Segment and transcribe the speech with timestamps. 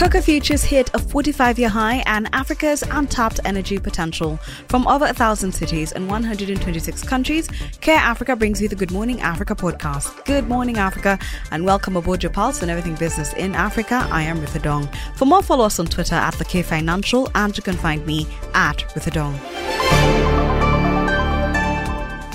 [0.00, 4.38] Cocoa futures hit a 45 year high and Africa's untapped energy potential.
[4.66, 7.48] From over thousand cities and 126 countries,
[7.82, 10.24] Care Africa brings you the Good Morning Africa podcast.
[10.24, 11.18] Good morning, Africa,
[11.50, 14.08] and welcome aboard your pulse and everything business in Africa.
[14.10, 14.88] I am Ritha Dong.
[15.16, 18.26] For more, follow us on Twitter at the K Financial, and you can find me
[18.54, 20.19] at Ritha Dong.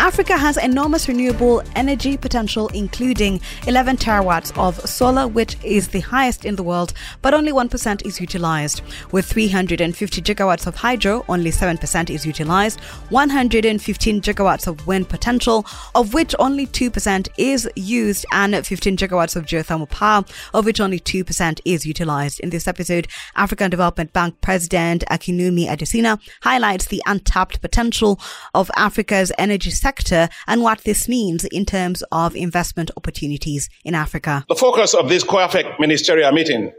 [0.00, 6.44] Africa has enormous renewable energy potential, including 11 terawatts of solar, which is the highest
[6.44, 8.80] in the world, but only 1% is utilized.
[9.10, 12.78] With 350 gigawatts of hydro, only 7% is utilized,
[13.10, 15.66] 115 gigawatts of wind potential,
[15.96, 20.24] of which only 2% is used, and 15 gigawatts of geothermal power,
[20.54, 22.38] of which only 2% is utilized.
[22.38, 28.20] In this episode, African Development Bank President Akinwumi Adesina highlights the untapped potential
[28.54, 33.94] of Africa's energy sector sector and what this means in terms of investment opportunities in
[33.94, 34.44] Africa.
[34.48, 36.72] The focus of this COAFEC ministerial meeting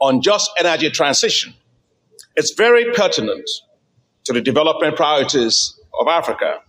[0.00, 1.54] on just energy transition
[2.36, 3.48] is very pertinent
[4.24, 5.56] to the development priorities
[5.98, 6.60] of Africa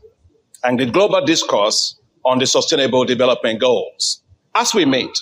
[0.63, 4.21] and the global discourse on the sustainable development goals.
[4.55, 5.15] As we meet,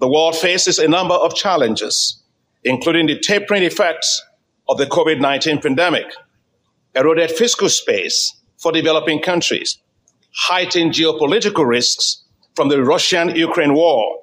[0.00, 2.22] the world faces a number of challenges,
[2.64, 4.22] including the tapering effects
[4.70, 6.06] of the COVID 19 pandemic,
[6.94, 9.78] eroded fiscal space for developing countries,
[10.34, 14.18] heightened geopolitical risks from the Russian Ukraine war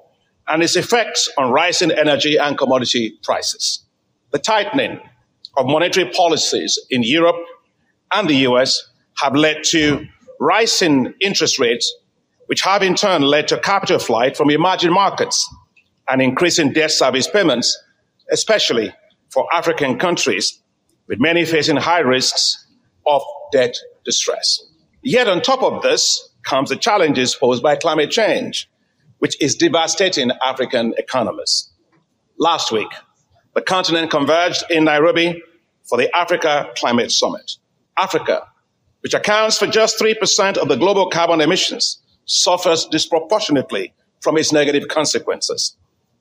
[0.48, 3.84] and its effects on rising energy and commodity prices.
[4.32, 5.00] The tightening
[5.56, 7.36] of monetary policies in Europe
[8.12, 8.88] and the US
[9.20, 10.06] have led to
[10.38, 11.92] rising interest rates,
[12.46, 15.48] which have in turn led to capital flight from emerging markets
[16.08, 17.76] and increasing debt service payments,
[18.30, 18.92] especially
[19.30, 20.60] for African countries,
[21.08, 22.66] with many facing high risks
[23.06, 24.60] of debt distress.
[25.08, 28.68] Yet on top of this comes the challenges posed by climate change,
[29.18, 31.70] which is devastating African economies.
[32.40, 32.88] Last week,
[33.54, 35.40] the continent converged in Nairobi
[35.88, 37.52] for the Africa Climate Summit.
[37.96, 38.48] Africa,
[39.02, 44.88] which accounts for just 3% of the global carbon emissions, suffers disproportionately from its negative
[44.88, 45.76] consequences,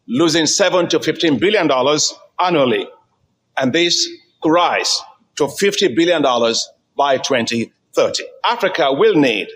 [0.08, 2.88] losing 7 to 15 billion dollars annually,
[3.58, 4.08] and this
[4.44, 5.02] could rise
[5.38, 7.18] to 50 billion dollars by
[7.96, 8.24] 2030.
[8.50, 9.48] Africa will need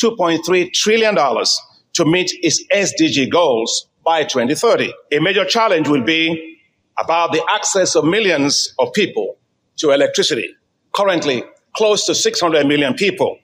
[0.00, 4.92] $2.3 trillion to meet its SDG goals by 2030.
[5.12, 6.58] A major challenge will be
[6.98, 9.36] about the access of millions of people
[9.76, 10.48] to electricity.
[10.94, 11.44] Currently,
[11.76, 13.38] close to 600 million people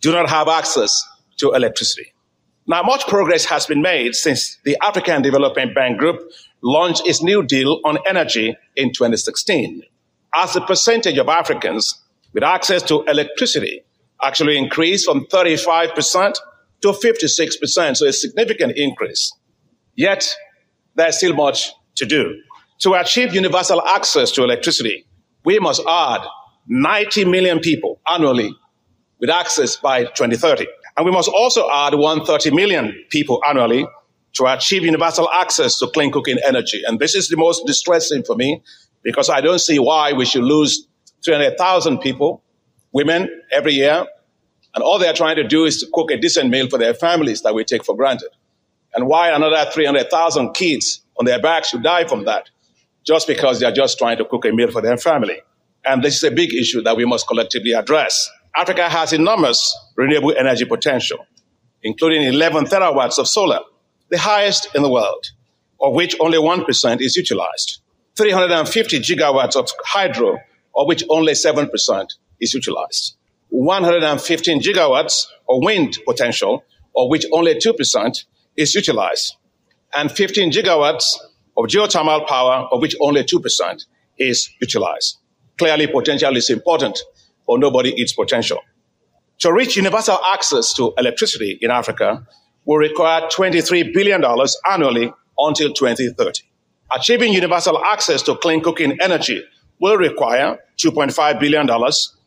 [0.00, 1.02] do not have access
[1.38, 2.12] to electricity.
[2.66, 6.20] Now, much progress has been made since the African Development Bank Group
[6.62, 9.82] launched its New Deal on energy in 2016.
[10.34, 12.02] As the percentage of Africans
[12.34, 13.82] with access to electricity
[14.22, 16.34] actually increased from 35%
[16.82, 19.32] to 56%, so a significant increase.
[19.96, 20.34] Yet,
[20.94, 22.40] there's still much to do.
[22.80, 25.06] To achieve universal access to electricity,
[25.44, 26.20] we must add
[26.68, 28.54] 90 million people annually
[29.18, 30.66] with access by 2030.
[30.96, 33.86] And we must also add 130 million people annually
[34.34, 36.82] to achieve universal access to clean cooking energy.
[36.86, 38.62] And this is the most distressing for me
[39.02, 40.86] because I don't see why we should lose
[41.24, 42.42] 300,000 people
[42.92, 44.06] women every year.
[44.74, 47.42] And all they're trying to do is to cook a decent meal for their families
[47.42, 48.30] that we take for granted.
[48.94, 52.50] And why another 300,000 kids on their backs should die from that
[53.04, 55.40] just because they're just trying to cook a meal for their family.
[55.84, 58.30] And this is a big issue that we must collectively address.
[58.56, 61.26] Africa has enormous renewable energy potential,
[61.82, 63.60] including 11 terawatts of solar,
[64.10, 65.26] the highest in the world,
[65.80, 67.80] of which only 1% is utilized.
[68.16, 70.38] 350 gigawatts of hydro,
[70.74, 71.70] of which only 7%
[72.40, 73.16] is utilized.
[73.50, 76.64] 115 gigawatts of wind potential,
[76.96, 78.24] of which only 2%
[78.56, 79.36] is utilized,
[79.94, 81.16] and 15 gigawatts
[81.56, 83.84] of geothermal power, of which only 2%
[84.18, 85.18] is utilized.
[85.58, 86.98] Clearly, potential is important,
[87.46, 88.60] but nobody eats potential.
[89.40, 92.26] To reach universal access to electricity in Africa
[92.64, 94.22] will require $23 billion
[94.70, 96.42] annually until 2030.
[96.94, 99.42] Achieving universal access to clean cooking energy
[99.80, 101.68] will require $2.5 billion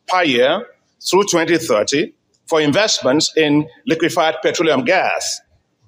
[0.08, 0.66] per year
[1.08, 2.12] through 2030
[2.46, 5.40] for investments in liquefied petroleum gas,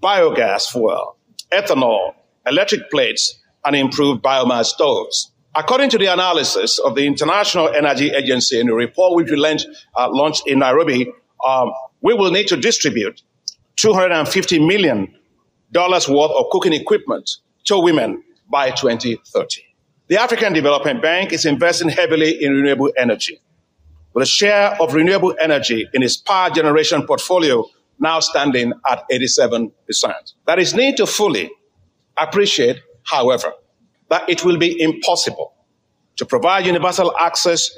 [0.02, 1.16] biogas fuel,
[1.52, 2.14] ethanol,
[2.46, 5.30] electric plates, and improved biomass stoves.
[5.56, 9.68] According to the analysis of the International Energy Agency in a report which we launched,
[9.96, 11.12] uh, launched in Nairobi,
[11.46, 13.22] um, we will need to distribute
[13.76, 15.14] $250 million
[15.74, 17.30] worth of cooking equipment
[17.64, 19.62] to women by 2030.
[20.08, 23.40] The African Development Bank is investing heavily in renewable energy,
[24.14, 27.64] with a share of renewable energy in its power generation portfolio
[27.98, 29.70] now standing at 87%.
[30.46, 31.50] That is need to fully
[32.18, 33.52] appreciate, however,
[34.08, 35.52] that it will be impossible
[36.16, 37.70] to provide universal access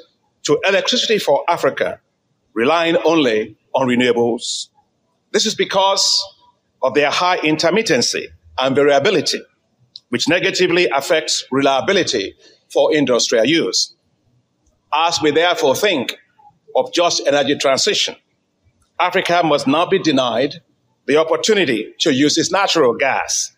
[0.43, 1.99] to electricity for Africa
[2.53, 4.69] relying only on renewables.
[5.31, 6.03] This is because
[6.81, 8.25] of their high intermittency
[8.57, 9.41] and variability,
[10.09, 12.33] which negatively affects reliability
[12.73, 13.95] for industrial use.
[14.91, 16.17] As we therefore think
[16.75, 18.15] of just energy transition,
[18.99, 20.55] Africa must not be denied
[21.05, 23.55] the opportunity to use its natural gas,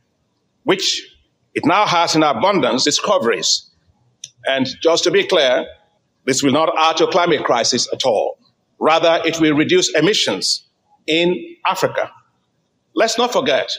[0.64, 1.08] which
[1.56, 3.70] it now has in abundance discoveries.
[4.46, 5.66] And just to be clear,
[6.26, 8.38] this will not add to climate crisis at all.
[8.80, 10.68] Rather, it will reduce emissions
[11.08, 11.36] in
[11.68, 12.12] Africa.
[12.96, 13.72] Let's not forget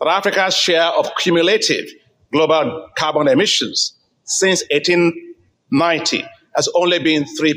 [0.00, 1.84] that Africa's share of cumulative
[2.32, 6.24] global carbon emissions since 1890
[6.56, 7.54] has only been 3%.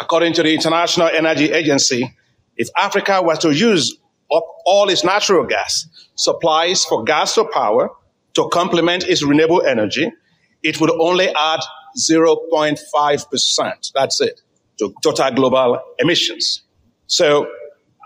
[0.00, 2.14] According to the International Energy Agency,
[2.56, 3.96] if Africa were to use
[4.34, 7.90] up all its natural gas supplies for gas to power
[8.34, 10.10] to complement its renewable energy,
[10.62, 11.60] it would only add
[11.98, 13.92] 0.5%.
[13.94, 14.40] That's it
[14.78, 16.62] to total global emissions.
[17.06, 17.46] So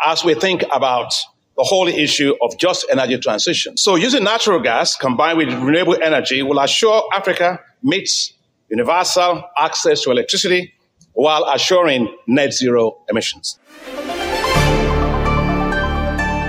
[0.04, 1.12] as we think about
[1.56, 3.76] the whole issue of just energy transition.
[3.76, 8.34] So using natural gas combined with renewable energy will assure Africa meets
[8.68, 10.74] universal access to electricity
[11.16, 13.58] while assuring net zero emissions.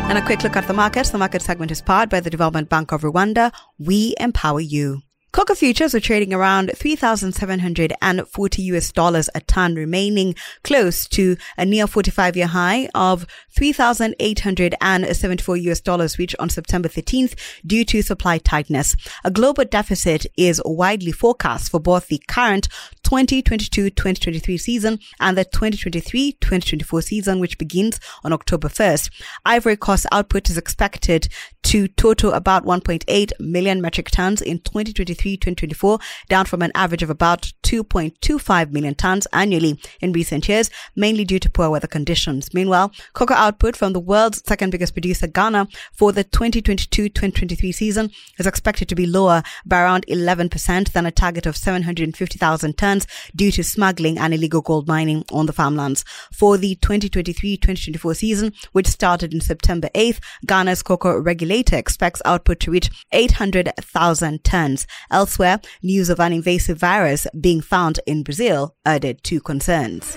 [0.09, 1.09] And a quick look at the markets.
[1.09, 3.51] The market segment is powered by the Development Bank of Rwanda.
[3.79, 5.01] We empower you.
[5.37, 11.85] Cocoa futures are trading around 3,740 US dollars a ton, remaining close to a near
[11.85, 17.35] 45 year high of 3,874 US dollars reached on September 13th
[17.67, 18.95] due to supply tightness.
[19.23, 22.67] A global deficit is widely forecast for both the current
[23.03, 29.11] 2022-2023 season and the 2023-2024 season, which begins on October 1st.
[29.45, 31.27] Ivory Coast output is expected
[31.67, 37.51] to total about 1.8 million metric tons in 2023-2024, down from an average of about
[37.63, 42.53] 2.25 million tons annually in recent years, mainly due to poor weather conditions.
[42.53, 48.47] Meanwhile, cocoa output from the world's second biggest producer, Ghana, for the 2022-2023 season is
[48.47, 53.05] expected to be lower by around 11% than a target of 750,000 tons
[53.35, 56.05] due to smuggling and illegal gold mining on the farmlands.
[56.31, 61.19] For the 2023-2024 season, which started in September 8th, Ghana's cocoa
[61.57, 64.85] regulator expects output to reach 800,000 tons.
[65.09, 70.15] Elsewhere, news of an invasive virus being found in Brazil added to concerns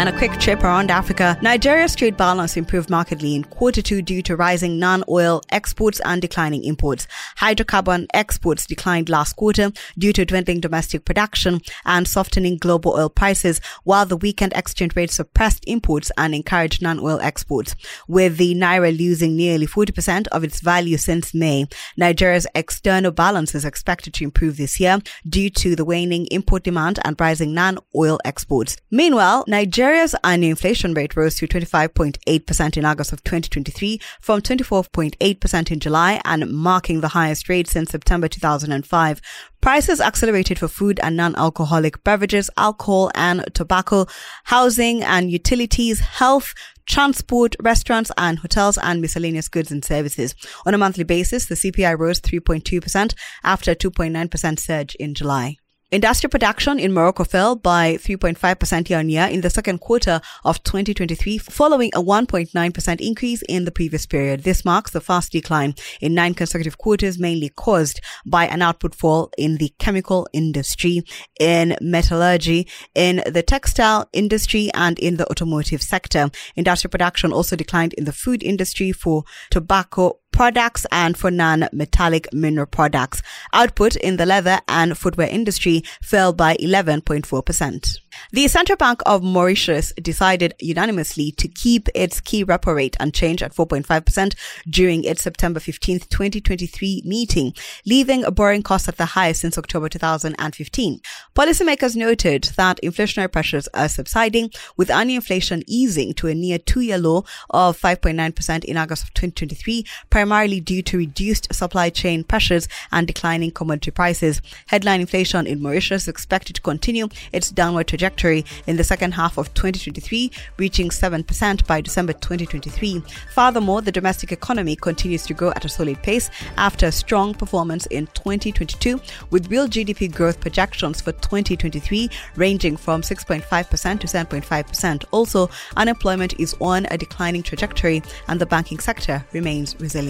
[0.00, 4.22] and a quick trip around Africa, Nigeria's trade balance improved markedly in quarter two due
[4.22, 7.06] to rising non-oil exports and declining imports.
[7.36, 13.60] Hydrocarbon exports declined last quarter due to dwindling domestic production and softening global oil prices,
[13.84, 17.76] while the weakened exchange rate suppressed imports and encouraged non-oil exports.
[18.08, 21.66] With the naira losing nearly 40% of its value since May,
[21.98, 26.98] Nigeria's external balance is expected to improve this year due to the waning import demand
[27.04, 28.78] and rising non-oil exports.
[28.90, 35.70] Meanwhile, Nigeria Nigeria's annual inflation rate rose to 25.8% in August of 2023 from 24.8%
[35.72, 39.20] in July and marking the highest rate since September 2005.
[39.60, 44.06] Prices accelerated for food and non-alcoholic beverages, alcohol and tobacco,
[44.44, 46.54] housing and utilities, health,
[46.86, 50.36] transport, restaurants and hotels and miscellaneous goods and services.
[50.66, 55.56] On a monthly basis, the CPI rose 3.2% after a 2.9% surge in July.
[55.92, 60.62] Industrial production in Morocco fell by 3.5% year on year in the second quarter of
[60.62, 64.44] 2023, following a 1.9% increase in the previous period.
[64.44, 69.32] This marks the fast decline in nine consecutive quarters, mainly caused by an output fall
[69.36, 71.02] in the chemical industry,
[71.40, 76.30] in metallurgy, in the textile industry, and in the automotive sector.
[76.54, 82.66] Industrial production also declined in the food industry for tobacco products and for non-metallic mineral
[82.66, 83.22] products.
[83.52, 88.00] Output in the leather and footwear industry fell by 11.4%.
[88.32, 93.54] The Central Bank of Mauritius decided unanimously to keep its key repo rate unchanged at
[93.54, 94.34] 4.5%
[94.68, 97.54] during its September 15th, 2023 meeting,
[97.86, 101.00] leaving borrowing costs at the highest since October 2015.
[101.34, 106.98] Policymakers noted that inflationary pressures are subsiding, with annual inflation easing to a near two-year
[106.98, 109.86] low of 5.9% in August of 2023,
[110.20, 114.42] primarily due to reduced supply chain pressures and declining commodity prices.
[114.66, 119.38] Headline inflation in Mauritius is expected to continue its downward trajectory in the second half
[119.38, 123.02] of 2023, reaching 7% by December 2023.
[123.32, 127.86] Furthermore, the domestic economy continues to grow at a solid pace after a strong performance
[127.86, 129.00] in 2022,
[129.30, 135.04] with real GDP growth projections for 2023 ranging from 6.5% to 7.5%.
[135.12, 135.48] Also,
[135.78, 140.09] unemployment is on a declining trajectory and the banking sector remains resilient.